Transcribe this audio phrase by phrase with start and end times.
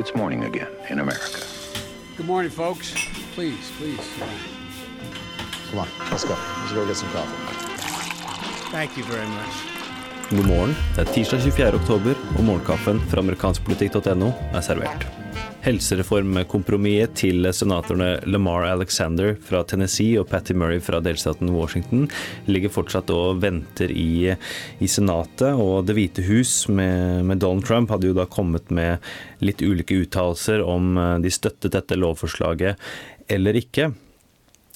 [0.00, 1.42] it's morning again in America.
[2.16, 2.94] Good morning, folks.
[3.34, 4.00] Please, please.
[5.68, 6.34] Come on, let's go.
[6.60, 8.70] Let's go get some coffee.
[8.70, 9.79] Thank you very much.
[10.30, 10.74] God morgen.
[10.94, 11.78] Det er tirsdag 24.
[11.80, 15.02] oktober, og morgenkaffen fra amerikanskpolitikk.no er servert.
[15.64, 22.06] Helsereformkompromisset til senatorene Lamar Alexander fra Tennessee og Patty Murray fra delstaten Washington
[22.46, 25.50] ligger fortsatt og venter i, i Senatet.
[25.58, 29.02] Og Det hvite hus med, med Donald Trump hadde jo da kommet med
[29.42, 32.78] litt ulike uttalelser om eh, de støttet dette lovforslaget
[33.34, 33.90] eller ikke.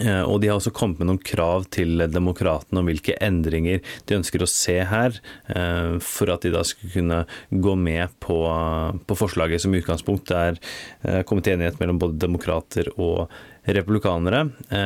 [0.00, 4.18] Eh, og de har også kommet med noen krav til demokratene om hvilke endringer de
[4.18, 5.18] ønsker å se her,
[5.52, 8.38] eh, for at de da skulle kunne gå med på,
[9.06, 10.60] på forslaget som utgangspunkt er
[11.02, 13.28] eh, kommet til enighet mellom både demokrater og
[13.66, 14.44] republikanere.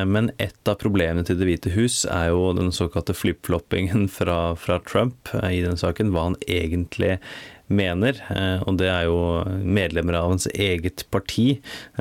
[0.09, 4.79] Men et av problemene til Det hvite hus er jo den såkalte flip-floppingen fra, fra
[4.89, 6.09] Trump i den saken.
[6.09, 7.19] Hva han egentlig
[7.71, 9.19] mener, eh, og det er jo
[9.63, 11.47] medlemmer av hans eget parti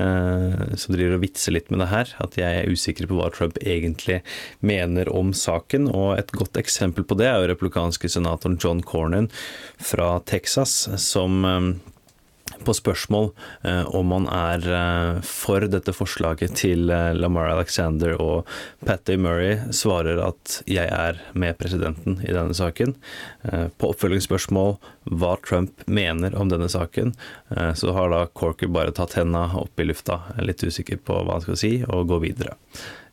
[0.00, 3.30] eh, som driver og vitser litt med det her, at jeg er usikker på hva
[3.34, 4.20] Trump egentlig
[4.64, 5.88] mener om saken.
[5.92, 9.30] Og et godt eksempel på det er jo republikanske senatoren John Cornyn
[9.80, 11.72] fra Texas, som eh,
[12.64, 13.30] på spørsmål
[13.64, 18.48] eh, om han er eh, for dette forslaget til eh, Lamar Alexander og
[18.86, 22.94] Patty Murray, svarer at 'jeg er med presidenten i denne saken'.
[23.78, 24.76] På oppfølgingsspørsmål
[25.10, 27.14] hva Trump mener om denne saken,
[27.74, 31.46] så har da Corker bare tatt henda opp i lufta, litt usikker på hva han
[31.46, 32.56] skal si, og gå videre.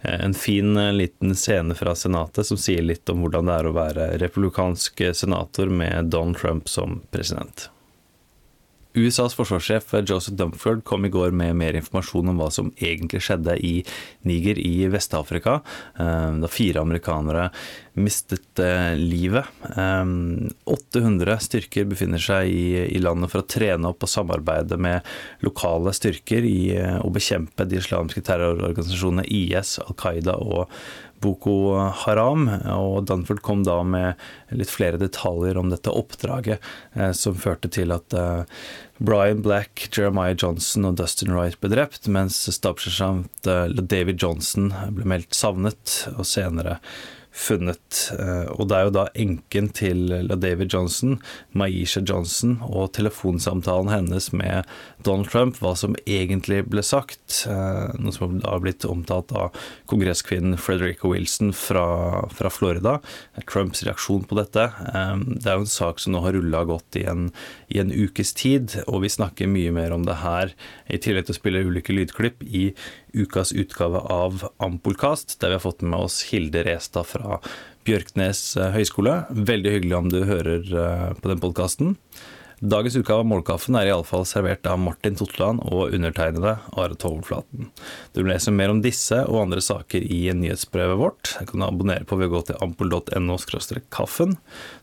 [0.01, 4.11] En fin liten scene fra Senatet som sier litt om hvordan det er å være
[4.21, 7.69] republikansk senator med Don Trump som president.
[8.97, 13.57] USAs forsvarssjef Joseph Dumford kom i går med mer informasjon om hva som egentlig skjedde
[13.61, 13.73] i
[14.27, 15.59] Niger i Vest-Afrika,
[15.99, 17.49] eh, da fire amerikanere
[17.97, 19.45] mistet eh, livet.
[19.77, 25.05] 800 eh, styrker befinner seg i landet for å trene opp og samarbeide med
[25.45, 26.59] lokale styrker i
[27.01, 30.71] å bekjempe de islamske terrororganisasjonene IS, Al Qaida og
[31.23, 32.47] Boko Haram.
[32.73, 34.19] Og Dunford kom da med
[34.55, 36.63] litt flere detaljer om dette oppdraget,
[37.17, 38.15] som førte til at
[38.97, 45.05] Brian Black, Jeremiah Johnson og Dustin Wright ble drept, mens stabssersjant eh, David Johnson ble
[45.09, 46.79] meldt savnet og senere
[47.37, 47.99] funnet.
[48.17, 50.09] Eh, og det er jo da enken til
[50.41, 51.17] David Johnson,
[51.57, 54.67] Maisha Johnson, og telefonsamtalen hennes med
[55.05, 57.43] Donald Trump, hva som egentlig ble sagt.
[57.49, 59.55] Eh, noe som har blitt omtalt av
[59.91, 62.97] kongresskvinnen Frederica Wilson fra, fra, Florida.
[63.45, 64.69] Trumps reaksjon på dette.
[64.93, 67.29] Eh, det er jo en sak som nå har rulla godt i en,
[67.69, 70.53] i en ukes tid, og vi snakker mye mer om det her,
[70.89, 72.71] i tillegg til å spille ulike lydklipp, i
[73.17, 77.41] ukas utgave av Ampolkast, der vi har fått med oss Hilde Restad fra
[77.87, 79.21] Bjørknes eh, høgskole.
[79.31, 81.95] Veldig hyggelig om du hører eh, på den podkasten.
[82.59, 87.67] Dagens utgave av Målkaffen er iallfall servert av Martin Totland og undertegnede Are Toverflaten.
[88.15, 91.35] Du vil lese mer om disse og andre saker i nyhetsbrevet vårt.
[91.37, 93.37] Du kan abonnere på ved å gå til ampol.no
[93.93, 94.33] kaffen.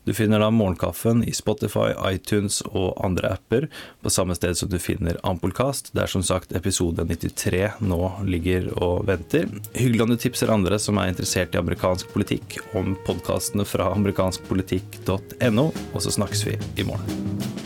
[0.07, 3.67] Du finner da Morgenkaffen i Spotify, iTunes og andre apper,
[4.07, 9.09] på samme sted som du finner Ampolkast, er som sagt episode 93 nå ligger og
[9.11, 9.51] venter.
[9.75, 15.71] Hyggelig om du tipser andre som er interessert i amerikansk politikk, om podkastene fra amerikanskpolitikk.no,
[15.91, 17.64] og så snakkes vi i morgen.